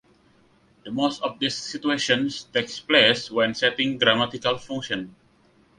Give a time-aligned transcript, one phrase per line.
[0.83, 5.11] The most of these situations takes place when setting grammatical functions.